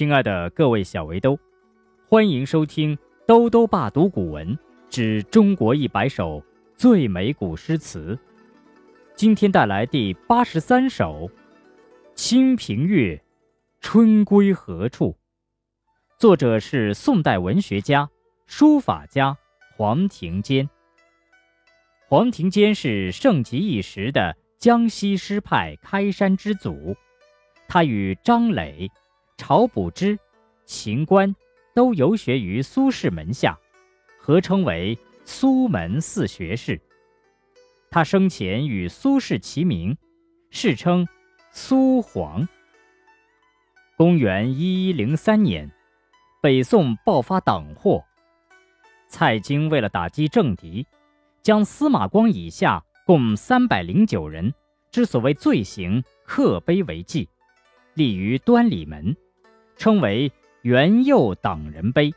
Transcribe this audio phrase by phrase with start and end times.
[0.00, 1.38] 亲爱的各位小围兜，
[2.08, 6.42] 欢迎收听《兜兜爸读古文之中国一百首
[6.74, 8.14] 最美古诗词》。
[9.14, 11.28] 今天带来第八十三首
[12.14, 13.14] 《清平乐·
[13.82, 15.08] 春归何处》，
[16.18, 18.08] 作者是宋代文学家、
[18.46, 19.36] 书法家
[19.76, 20.66] 黄庭坚。
[22.08, 26.96] 黄庭坚是盛极一时的江西诗派开山之祖，
[27.68, 28.90] 他与张磊。
[29.40, 30.18] 晁补之、
[30.66, 31.34] 秦观
[31.74, 33.58] 都游学于苏轼门下，
[34.18, 36.78] 合称为苏门四学士。
[37.90, 39.96] 他生前与苏轼齐名，
[40.50, 41.08] 世称
[41.50, 42.46] 苏黄。
[43.96, 45.70] 公元一一零三年，
[46.40, 48.04] 北宋爆发党祸，
[49.08, 50.86] 蔡京为了打击政敌，
[51.42, 54.54] 将司马光以下共三百零九人
[54.92, 57.28] 之所谓罪行刻碑为记，
[57.94, 59.16] 立于端礼门。
[59.80, 60.30] 称为
[60.60, 62.12] 元佑党人碑。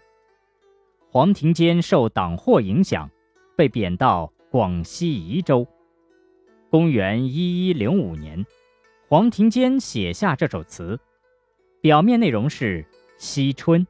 [1.09, 3.09] 黄庭坚受党祸影响，
[3.55, 5.65] 被贬到广西宜州。
[6.69, 8.45] 公元一一零五年，
[9.07, 10.99] 黄庭坚写下这首词，
[11.79, 12.85] 表面内容是
[13.17, 13.87] 惜春，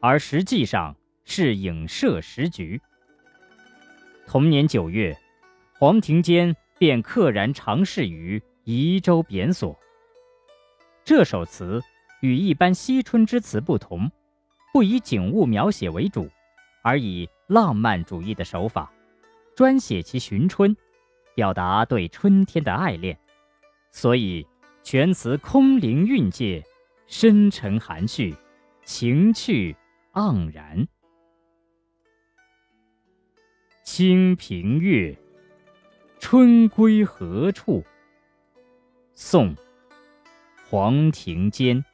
[0.00, 2.80] 而实际上是影射时局。
[4.26, 5.16] 同年九月，
[5.78, 9.78] 黄庭坚便溘然长逝于宜州贬所。
[11.04, 11.80] 这首词。
[12.20, 14.10] 与一般惜春之词不同，
[14.72, 16.28] 不以景物描写为主，
[16.82, 18.92] 而以浪漫主义的手法，
[19.54, 20.76] 专写其寻春，
[21.34, 23.16] 表达对春天的爱恋，
[23.92, 24.46] 所以
[24.82, 26.64] 全词空灵蕴藉，
[27.06, 28.34] 深沉含蓄，
[28.84, 29.76] 情趣
[30.14, 30.86] 盎然。
[33.84, 35.12] 《清平乐·
[36.18, 37.80] 春归何处》
[39.14, 39.54] 宋·
[40.68, 41.84] 黄庭坚。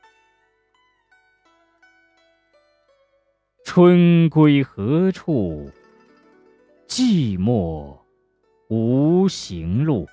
[3.65, 5.69] 春归何处？
[6.87, 7.99] 寂寞
[8.69, 10.07] 无行路。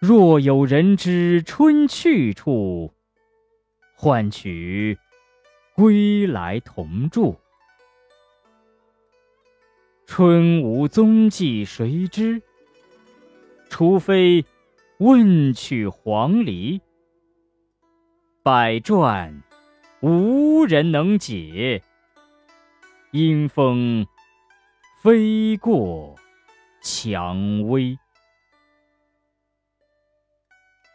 [0.00, 2.92] 若有人知春去处，
[3.94, 4.98] 唤取
[5.72, 7.38] 归来同住。
[10.04, 12.42] 春无踪迹谁知？
[13.70, 14.44] 除非
[14.98, 16.80] 问取黄鹂。
[18.42, 19.42] 百转。
[20.00, 21.82] 无人能解，
[23.10, 24.06] 阴风
[25.02, 26.14] 飞过
[26.80, 27.98] 蔷薇。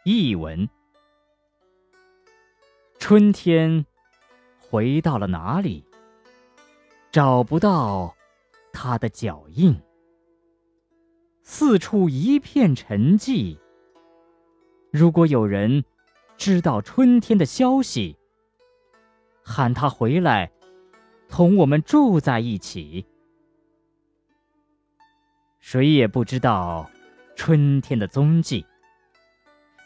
[0.06, 0.66] 译文：
[2.98, 3.84] 春天
[4.58, 5.84] 回到了哪里？
[7.12, 8.16] 找不到
[8.72, 9.78] 它的脚印，
[11.42, 13.58] 四处一片沉寂。
[14.90, 15.84] 如果有人
[16.38, 18.16] 知道春天的消息，
[19.54, 20.50] 喊他回来，
[21.28, 23.06] 同我们住在一起。
[25.60, 26.90] 谁也不知道
[27.36, 28.66] 春天的踪迹。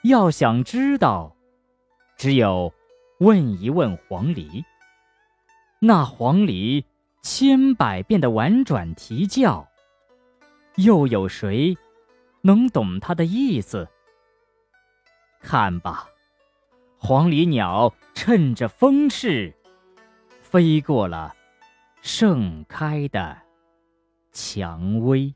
[0.05, 1.37] 要想知道，
[2.17, 2.73] 只有
[3.21, 4.65] 问一问黄鹂。
[5.81, 6.83] 那黄鹂
[7.21, 9.69] 千百遍的婉转啼叫，
[10.77, 11.77] 又有谁
[12.41, 13.87] 能懂它的意思？
[15.43, 16.09] 看吧。
[16.97, 19.55] 黄鹂鸟趁着风势，
[20.51, 21.37] 飞过了
[22.01, 23.39] 盛开的
[24.33, 25.27] 蔷薇。《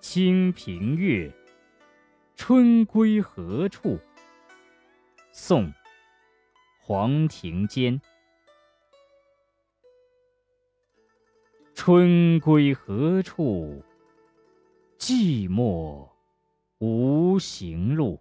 [0.00, 1.28] 清平乐·
[2.34, 3.96] 春归何处》
[5.30, 5.66] 宋·
[6.80, 8.00] 黄庭坚。
[11.74, 13.84] 春归何处？
[14.98, 16.08] 寂寞
[16.78, 18.18] 无行路。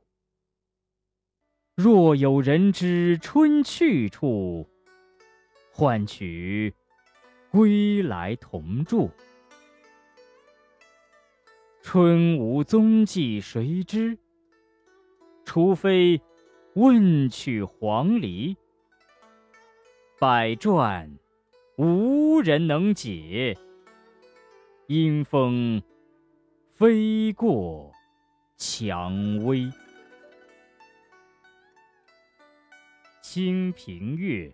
[1.84, 4.69] 若有人知春去处，
[5.72, 6.72] 唤取
[7.50, 9.09] 归来同住。
[11.81, 14.16] 春无踪迹谁知？
[15.44, 16.22] 除非
[16.75, 18.56] 问取黄鹂。
[20.19, 21.12] 百转
[21.77, 23.57] 无人能解，
[24.86, 25.81] 阴风
[26.69, 27.92] 飞过
[28.56, 29.62] 蔷薇。
[33.33, 34.50] 《清平乐·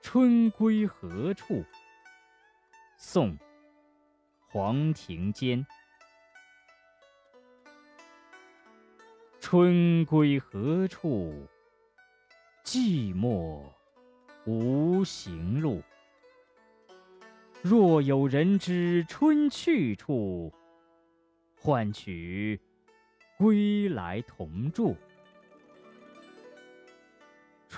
[0.00, 1.56] 春归何处》
[2.96, 3.32] 宋·
[4.48, 5.62] 黄庭坚。
[9.38, 11.46] 春归何处？
[12.64, 13.62] 寂寞
[14.46, 15.82] 无行路。
[17.60, 20.50] 若有人知春去处，
[21.54, 22.58] 唤取
[23.36, 24.96] 归来同住。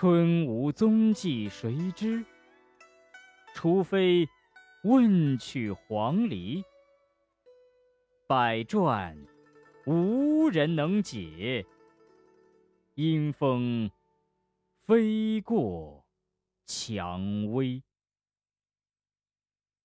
[0.00, 2.25] 春无踪迹谁知？
[3.53, 4.29] 除非
[4.85, 6.62] 问取黄鹂。
[8.29, 9.19] 百转
[9.87, 11.67] 无人能解，
[12.95, 13.91] 阴风
[14.87, 16.05] 飞过
[16.65, 17.83] 蔷薇。